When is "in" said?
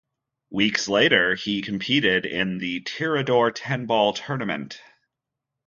2.25-2.57